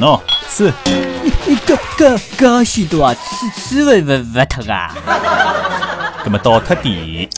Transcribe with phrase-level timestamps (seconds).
[0.00, 0.18] 喏，
[0.48, 0.72] 吃。
[1.46, 4.90] 你搿搿搿许多啊，吃吃勿勿勿脱啊？
[6.24, 7.28] 那么倒脱点。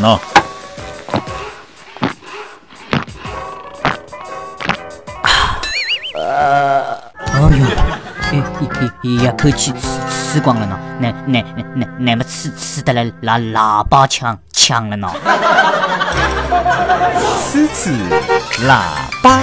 [0.00, 0.18] 喏。
[6.14, 6.94] 呃，
[7.26, 7.40] 哎
[8.32, 8.36] 呦，
[9.02, 11.44] 一一一口气吃吃光了呢，那那
[11.74, 15.08] 那那么吃吃得来喇喇叭腔腔了呢？
[17.50, 17.90] 吃吃
[18.66, 18.80] 喇
[19.22, 19.40] 叭。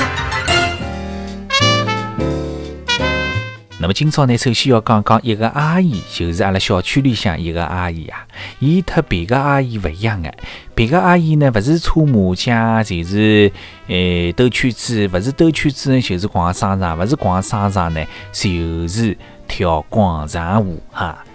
[3.77, 8.25] 那么今朝呢，首先要讲讲一个阿姨，就是阿拉小区里向一个阿姨啊。
[8.59, 10.34] 伊特别个阿姨勿一样个，
[10.73, 13.51] 别个阿姨呢，勿是搓麻将，就是
[13.88, 18.01] 诶兜圈子，勿是兜圈子，就是逛商场，勿是逛商场呢，
[18.31, 21.26] 就是跳广场舞哈。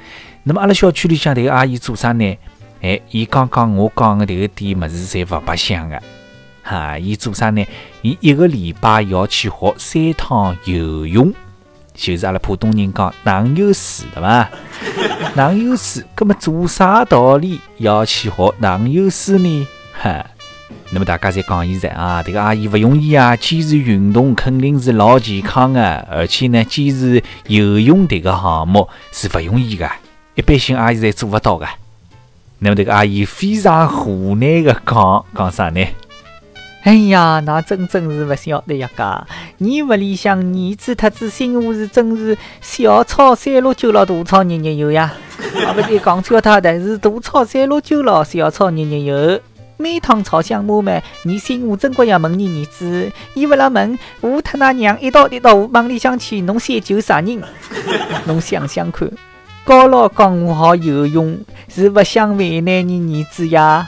[0.42, 2.38] 那么阿拉小区里向迭个阿姨做啥呢？
[2.80, 6.02] 哎，伊刚刚我讲个迭个点物事侪勿白相个
[6.62, 6.98] 哈。
[6.98, 7.62] 伊做啥呢？
[8.00, 11.30] 伊一个礼拜要去学三趟游泳。
[11.94, 14.48] 就是阿拉普通人讲“能有水”对伐？
[15.34, 19.66] 能有水，葛么做啥道理要去学能有水呢？
[20.00, 20.24] 哈，
[20.90, 29.88] 那么大家再讲一在啊，这个阿姨勿容易啊，坚持运动肯定是老健康的，而且呢，坚持游泳这个项目是勿容易的，
[30.34, 31.66] 一般性阿姨侪做勿到的。
[32.58, 35.84] 那么这个阿姨非常无奈的讲讲啥呢？
[36.82, 38.88] 哎呀，那真真是勿晓得呀！
[38.96, 39.26] 噶，
[39.58, 45.12] 你屋里向儿子特子媳妇是真是小炒三六九了，大炒热热油呀！
[45.66, 49.40] 啊，不对，讲错他的是大炒三六九了，小炒热热油。
[49.76, 57.42] 每趟吵相骂嘛，你媳妇真归要问你儿子，伊勿拉问，我特那娘一道一道往里向去，侬先救啥人？
[58.24, 59.06] 侬想想看，
[59.64, 63.86] 高老讲我好游泳，是勿想为难你儿子呀？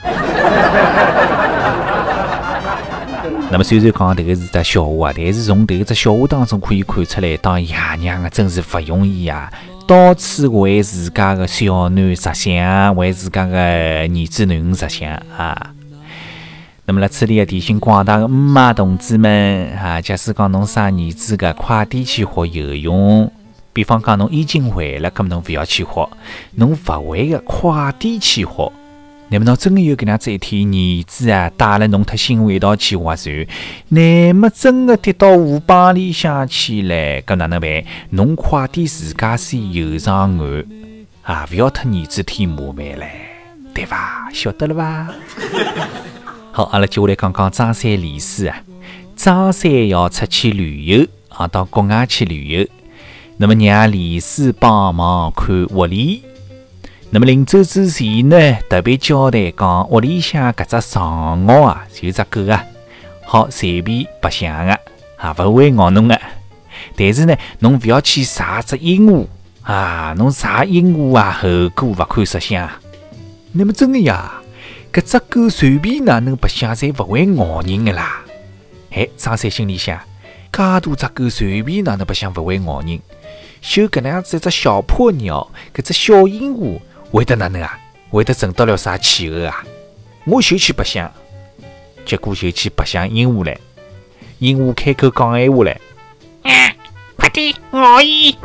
[3.52, 9.52] 那么虽然讲这个是只笑话啊，但是从这个只笑话当中可以看出来，当爷娘啊真是不容易啊，
[9.86, 15.74] 到处为自家的小囡着想，为自家的儿子囡恩着想啊。
[16.86, 23.30] 那么在此里要提醒广大的姆妈同志们啊，假使讲侬生儿子的，快点去学游泳。
[23.74, 26.08] 比方讲侬已经会了，咁侬不要去学；
[26.54, 28.72] 侬不会的，快点去学。
[29.32, 33.46] 那么侬真的有搿能样子一天，儿子啊带了侬特媳妇一道去划船，
[33.88, 37.82] 那么真的跌到河浜里向去了，搿哪能办？
[38.10, 40.64] 侬快点自家先游上岸
[41.22, 43.04] 啊，勿要特儿子添麻烦唻，
[43.72, 44.28] 对伐？
[44.34, 45.08] 晓得了伐？
[46.52, 48.62] 好，阿拉接下来讲讲张三李四啊。
[49.16, 52.68] 张三要出去旅游啊，到国外去旅游，
[53.38, 56.22] 那么让李四帮忙看屋里。
[57.14, 62.64] 那么临走之前呢，特别交代讲，屋里向搿只藏獒啊，就只狗啊，
[63.26, 64.80] 好随便白相的
[65.18, 66.18] 啊，勿会咬侬的。
[66.96, 69.26] 但是呢，侬勿要去杀只鹦鹉
[69.60, 72.66] 啊，侬杀鹦鹉啊，后果勿堪设想。
[73.52, 74.40] 那么真的呀，
[74.90, 78.22] 搿只狗随便哪能白相，侪勿会咬人的啦。
[78.92, 79.98] 哎，张三心里想，
[80.50, 82.98] 介大只狗随便哪能白相，勿会咬人，
[83.60, 86.80] 就搿能样子一只小破鸟，搿只小鹦鹉。
[87.12, 87.78] 会得哪能啊？
[88.10, 89.62] 会得挣到了啥气候啊？
[90.24, 91.10] 我就去白相，
[92.06, 93.54] 结果就去白相鹦鹉了。
[94.38, 95.76] 鹦鹉开口讲闲话了
[96.44, 96.52] ：“嗯，
[97.16, 98.36] 快点，我伊。”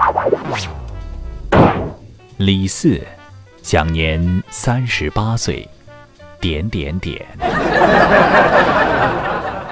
[2.37, 3.01] 李四
[3.63, 5.67] 享年三十八岁，
[6.39, 7.25] 点点点。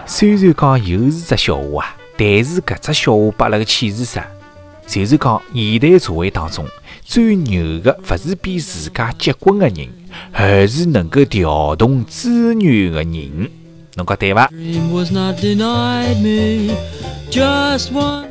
[0.05, 4.25] 虽然讲又是只笑话啊，但是搿只笑话把那个启示啥？
[4.87, 6.65] 就是讲现代社会当中。
[7.05, 9.87] 最牛的勿是比自家结棍的人，
[10.31, 13.51] 而是能够调动资源的人。
[13.95, 14.49] 侬讲对伐？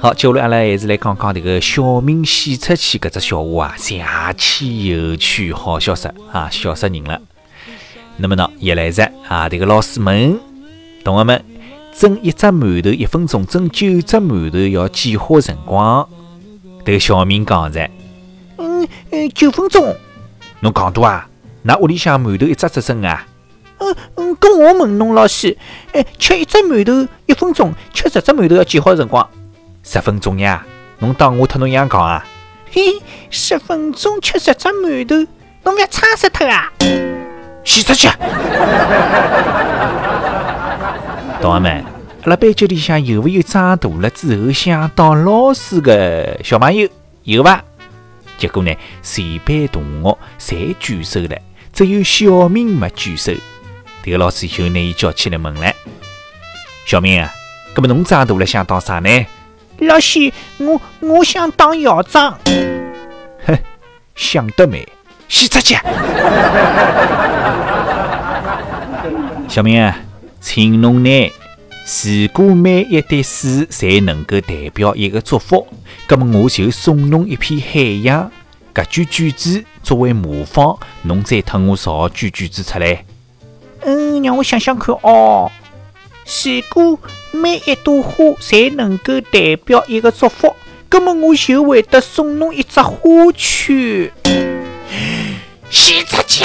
[0.00, 4.04] 好，接下来阿拉还是来讲讲迭个小明洗出去搿只笑话啊，邪
[4.36, 7.22] 气有趣，好笑死啊，笑死人了。
[8.16, 10.38] 那么呢，也来着啊，这个老师问
[11.04, 11.44] 同学们，
[11.96, 16.08] 蒸一只馒头一分钟，蒸九只馒头要几好辰光？
[16.84, 17.88] 迭个小明讲着。
[19.14, 19.94] 嗯，九分钟。
[20.60, 21.28] 侬戆多啊？
[21.62, 23.24] 那屋里向馒头一只只蒸啊？
[23.78, 25.56] 嗯嗯，跟我问侬老师，
[25.92, 29.28] 哎，吃一只馒头一分钟，吃十只馒头要几好辰光？
[29.84, 30.66] 十分钟呀？
[30.98, 32.24] 侬当我特侬一样讲啊？
[32.72, 33.00] 嘿，
[33.30, 35.14] 十分钟吃十只馒头，
[35.62, 36.72] 侬不要撑死脱啊！
[37.62, 38.08] 洗出去。
[41.40, 41.84] 同学们，
[42.24, 46.88] 阿拉班级里向有没有长大了之后想当老师的小朋友？
[47.22, 47.62] 有伐？
[48.38, 51.38] 结果呢，全班同学侪举手了，
[51.72, 53.32] 只有小明没举手。
[54.04, 55.72] 迭个老师就拿伊叫起来问了
[56.86, 57.32] ：“小明啊，
[57.74, 59.26] 搿么侬长大了想当啥呢？
[59.78, 62.38] 老师，我我想当校长。
[63.46, 63.58] 哼，
[64.14, 64.86] 想得美，
[65.28, 65.76] 洗出去！
[69.48, 69.96] 小明啊，
[70.40, 71.10] 请侬拿
[71.86, 75.66] 如果每一滴水侪能够代表一个祝福，
[76.06, 78.30] 葛么我就送侬一片海洋。
[78.74, 83.04] 搿句句子作为模仿，侬再特我造句句子出来。
[83.82, 85.52] 嗯，让我想想看哦。
[86.24, 86.98] 如果
[87.32, 90.56] 每一朵花侪能够代表一个祝福，
[90.88, 92.98] 葛么我就会得送侬一只花
[93.36, 94.10] 圈。
[95.68, 96.44] 洗出去！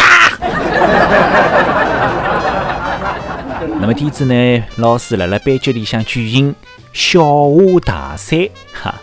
[3.80, 4.64] 那么天子呢？
[4.78, 6.56] 老师辣辣班级里向举行
[6.94, 8.96] 笑话大赛，哈。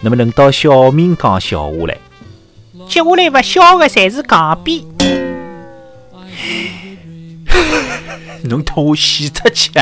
[0.00, 1.94] 那么轮到小明讲笑话了。
[2.88, 4.86] 接下来勿笑的侪是戆逼。
[8.44, 9.70] 侬拖我洗出去！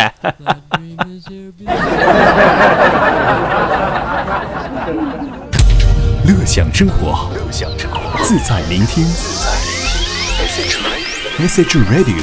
[6.27, 7.31] 乐享生活，
[8.23, 9.05] 自在聆听。
[11.39, 12.23] S H Radio，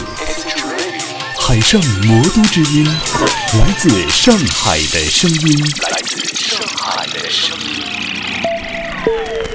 [1.48, 5.58] 海上魔都之音，来自上海的声音。
[5.90, 9.47] 来自上海的声音。